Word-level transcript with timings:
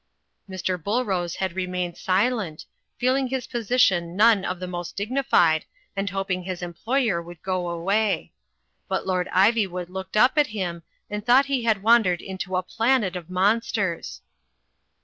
"Mr. 0.49 0.81
BuUrose 0.81 1.35
had 1.35 1.53
remained 1.55 1.95
silent, 1.95 2.65
feeling 2.97 3.27
his 3.27 3.45
po 3.45 3.59
sition 3.59 4.15
none 4.15 4.43
of 4.43 4.59
the 4.59 4.65
most 4.65 4.95
dignified, 4.95 5.63
and 5.95 6.09
hoping 6.09 6.41
his 6.41 6.63
employer 6.63 7.21
would 7.21 7.39
go 7.43 7.69
away. 7.69 8.33
But 8.87 9.05
Lord 9.05 9.27
Ivywood 9.27 9.89
looked 9.89 10.17
up 10.17 10.39
at 10.39 10.47
him, 10.47 10.81
and 11.07 11.23
thought 11.23 11.45
he 11.45 11.65
had 11.65 11.83
wandered 11.83 12.19
into 12.23 12.55
a 12.55 12.63
planet 12.63 13.15
of 13.15 13.29
monsters. 13.29 14.23